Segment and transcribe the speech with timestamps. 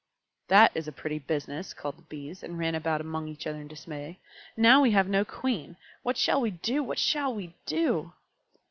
[0.47, 3.67] "That is a pretty business!" called the Bees, and ran about among each other in
[3.67, 4.17] dismay.
[4.57, 5.77] "Now we have no Queen!
[6.01, 6.81] What shall we do?
[6.81, 8.11] What shall we do?"